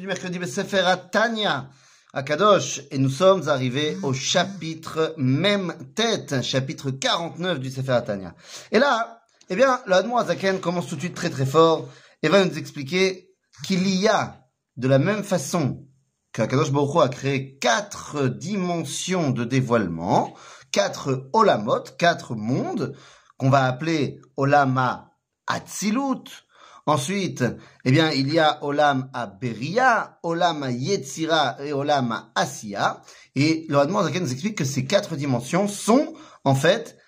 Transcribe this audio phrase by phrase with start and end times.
[0.00, 1.70] du mercredi Sefer Tanya
[2.12, 8.34] à Kadosh et nous sommes arrivés au chapitre même tête, chapitre 49 du Sefer Tanya.
[8.72, 11.88] Et là, eh bien, le Azaken commence tout de suite très très fort
[12.24, 13.30] et va nous expliquer
[13.64, 14.40] qu'il y a
[14.76, 15.86] de la même façon
[16.32, 20.34] qu'Akadosh Baruch a créé quatre dimensions de dévoilement,
[20.72, 22.96] quatre olamot, quatre mondes
[23.36, 25.12] qu'on va appeler olama
[25.46, 26.43] Atzilut,
[26.86, 27.44] Ensuite,
[27.84, 33.00] eh bien, il y a Olam à Beria, Olam à Yetzira et Olam à Asiya.
[33.34, 36.98] Et le Radman nous explique que ces quatre dimensions sont, en fait,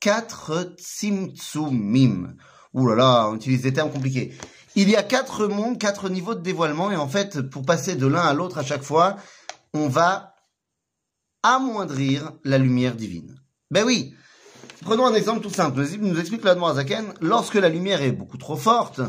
[0.00, 2.36] quatre Tzimtzumim.
[2.72, 4.34] Ouh là là, on utilise des termes compliqués.
[4.74, 8.06] Il y a quatre mondes, quatre niveaux de dévoilement, et en fait, pour passer de
[8.06, 9.16] l'un à l'autre à chaque fois,
[9.74, 10.34] on va
[11.42, 13.38] amoindrir la lumière divine.
[13.70, 14.14] Ben oui,
[14.82, 15.84] Prenons un exemple tout simple.
[16.00, 19.00] Nous explique l'Admor Zaken, lorsque la lumière est beaucoup trop forte,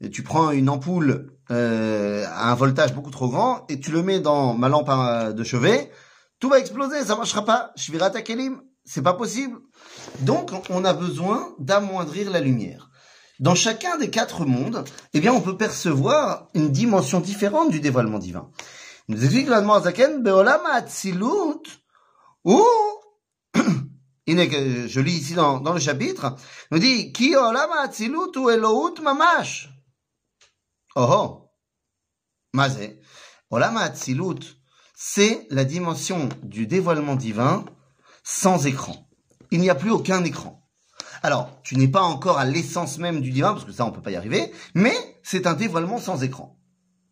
[0.00, 4.02] et tu prends une ampoule euh, à un voltage beaucoup trop grand, et tu le
[4.02, 4.90] mets dans ma lampe
[5.34, 5.90] de chevet,
[6.40, 7.72] tout va exploser, ça marchera pas.
[7.76, 9.58] Je vais rattaquer l'im, c'est pas possible.
[10.20, 12.90] Donc, on a besoin d'amoindrir la lumière.
[13.38, 18.18] Dans chacun des quatre mondes, eh bien, on peut percevoir une dimension différente du dévoilement
[18.18, 18.50] divin.
[19.08, 21.62] nous explique l'Admor Zaken, Beolam Atzilut,
[22.44, 22.64] ou
[24.26, 26.36] je lis ici dans, le chapitre,
[26.70, 27.70] nous dit, Ki olam
[28.36, 29.68] ou Elohut mamash.
[30.94, 31.50] Oh oh.
[32.52, 33.00] Mazé.
[33.50, 34.58] Atzilut,
[34.94, 37.64] c'est la dimension du dévoilement divin
[38.22, 39.08] sans écran.
[39.50, 40.62] Il n'y a plus aucun écran.
[41.22, 44.02] Alors, tu n'es pas encore à l'essence même du divin, parce que ça, on peut
[44.02, 46.58] pas y arriver, mais c'est un dévoilement sans écran.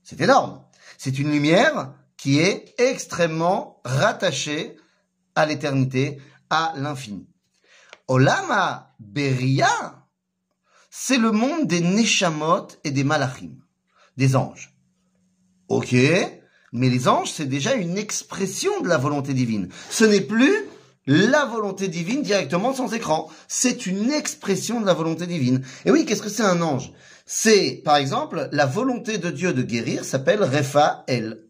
[0.03, 0.65] C'est énorme.
[0.99, 4.77] C'est une lumière qui est extrêmement rattachée
[5.35, 6.21] à l'éternité,
[6.51, 7.27] à l'infini.
[8.09, 10.07] Olama Beria,
[10.91, 13.57] c'est le monde des Neshamot et des Malachim,
[14.17, 14.75] des anges.
[15.69, 15.95] Ok,
[16.73, 19.69] mais les anges, c'est déjà une expression de la volonté divine.
[19.89, 20.67] Ce n'est plus
[21.07, 23.31] la volonté divine directement sans écran.
[23.49, 25.65] C'est une expression de la volonté divine.
[25.85, 26.93] Et oui, qu'est-ce que c'est un ange?
[27.27, 31.45] C'est, par exemple, la volonté de Dieu de guérir s'appelle Refa El.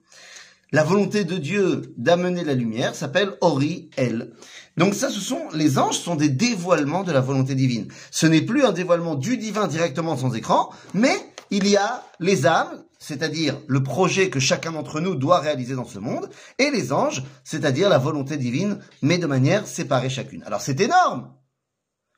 [0.73, 4.33] La volonté de Dieu d'amener la lumière s'appelle Ori El.
[4.77, 7.89] Donc ça, ce sont les anges sont des dévoilements de la volonté divine.
[8.13, 11.17] Ce n'est plus un dévoilement du divin directement sans écran, mais
[11.51, 15.85] il y a les âmes, c'est-à-dire le projet que chacun d'entre nous doit réaliser dans
[15.85, 16.31] ce monde,
[16.61, 20.45] et les anges, c'est-à-dire la volonté divine, mais de manière séparée chacune.
[20.45, 21.35] Alors c'est énorme,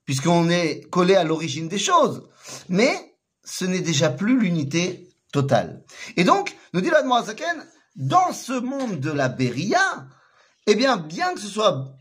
[0.05, 2.29] puisqu'on est collé à l'origine des choses,
[2.69, 5.85] mais ce n'est déjà plus l'unité totale.
[6.19, 7.65] Et donc, nous dit l'Admorazaken,
[7.97, 10.07] dans ce monde de la Beria,
[10.67, 11.97] eh bien, bien que ce soit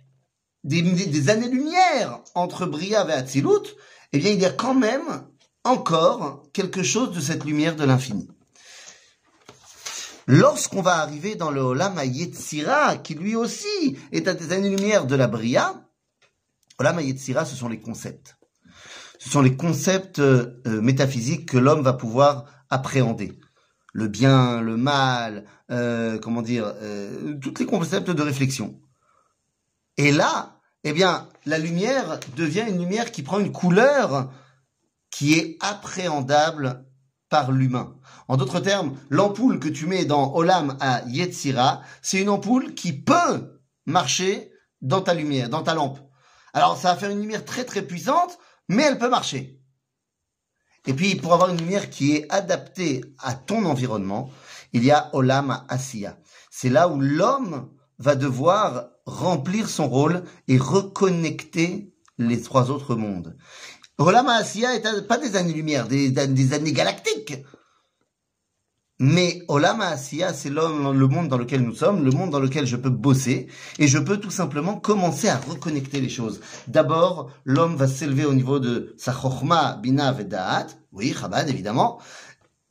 [0.64, 3.76] des, années-lumière entre Bria et Atzilut,
[4.14, 5.26] eh bien, il y a quand même
[5.64, 8.30] encore quelque chose de cette lumière de l'infini.
[10.28, 15.16] Lorsqu'on va arriver dans le Olam Yetzira, qui lui aussi est à des années-lumière de
[15.16, 15.84] la Bria,
[16.78, 18.38] Olam Yetzira, ce sont les concepts.
[19.20, 23.38] Ce sont les concepts euh, métaphysiques que l'homme va pouvoir appréhender
[23.92, 28.80] le bien, le mal, euh, comment dire, euh, tous les concepts de réflexion.
[29.98, 34.32] Et là, eh bien, la lumière devient une lumière qui prend une couleur
[35.12, 36.86] qui est appréhendable
[37.30, 37.96] par l'humain.
[38.28, 42.94] En d'autres termes, l'ampoule que tu mets dans Olam à Yetzira, c'est une ampoule qui
[42.94, 46.00] peut marcher dans ta lumière, dans ta lampe.
[46.54, 48.38] Alors, ça va faire une lumière très très puissante,
[48.68, 49.61] mais elle peut marcher.
[50.88, 54.32] Et puis, pour avoir une lumière qui est adaptée à ton environnement,
[54.74, 56.18] il y a Olam Asiya.
[56.50, 57.70] C'est là où l'homme
[58.00, 63.38] va devoir remplir son rôle et reconnecter les trois autres mondes.
[63.98, 67.44] Olam Asiya est pas des années-lumière, des, des années galactiques.
[69.04, 72.76] Mais Olam Asiya, c'est le monde dans lequel nous sommes, le monde dans lequel je
[72.76, 73.48] peux bosser,
[73.80, 76.40] et je peux tout simplement commencer à reconnecter les choses.
[76.68, 81.98] D'abord, l'homme va s'élever au niveau de sa chokma, bina, vedaat, oui, chabad, évidemment,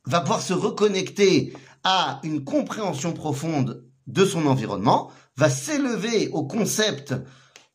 [0.05, 1.51] va pouvoir se reconnecter
[1.83, 7.13] à une compréhension profonde de son environnement, va s'élever au concept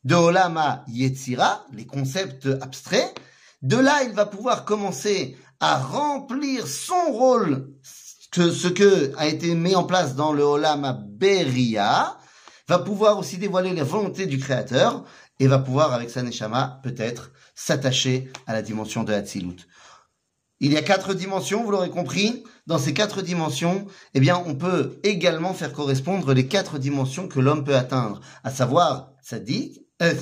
[0.03, 3.21] de Olama Yetzira, les concepts abstraits.
[3.61, 7.71] De là, il va pouvoir commencer à remplir son rôle
[8.41, 12.17] ce que a été mis en place dans le Olam Beria
[12.67, 15.03] va pouvoir aussi dévoiler la volonté du Créateur
[15.39, 19.67] et va pouvoir, avec sa Neshama, peut-être s'attacher à la dimension de Hatzilut.
[20.59, 22.43] Il y a quatre dimensions, vous l'aurez compris.
[22.65, 27.39] Dans ces quatre dimensions, eh bien, on peut également faire correspondre les quatre dimensions que
[27.39, 30.13] l'homme peut atteindre, à savoir Tzadik, euh,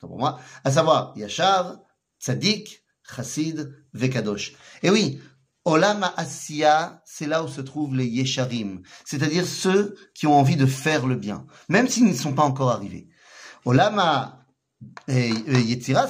[0.00, 1.78] pour moi, à savoir Yachar,
[2.20, 4.54] Tzadik, Chassid, Vekadosh.
[4.82, 5.20] Et oui,
[5.66, 10.64] Olam Asiya, c'est là où se trouvent les Yesharim, c'est-à-dire ceux qui ont envie de
[10.64, 13.08] faire le bien, même s'ils ne sont pas encore arrivés.
[13.64, 14.00] Olam
[15.08, 16.06] Yetzira,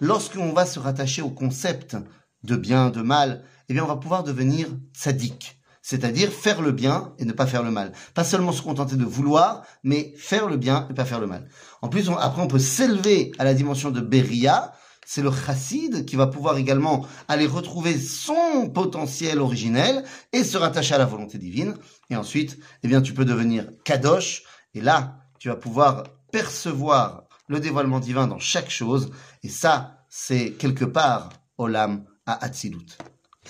[0.00, 1.96] lorsqu'on va se rattacher au concept
[2.44, 5.60] de bien, de mal, eh bien, on va pouvoir devenir tzaddik.
[5.82, 7.92] C'est-à-dire faire le bien et ne pas faire le mal.
[8.14, 11.48] Pas seulement se contenter de vouloir, mais faire le bien et pas faire le mal.
[11.82, 14.72] En plus, après, on peut s'élever à la dimension de Beria.
[15.14, 20.02] C'est le chassid qui va pouvoir également aller retrouver son potentiel originel
[20.32, 21.76] et se rattacher à la volonté divine.
[22.10, 24.42] Et ensuite, eh bien, tu peux devenir kadosh.
[24.74, 26.02] Et là, tu vas pouvoir
[26.32, 29.12] percevoir le dévoilement divin dans chaque chose.
[29.44, 31.28] Et ça, c'est quelque part
[31.58, 32.98] Olam à Atzilut.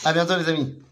[0.05, 0.84] À bientôt les amis